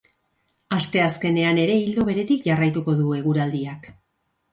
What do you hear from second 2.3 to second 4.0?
jarraituko du eguraldiak.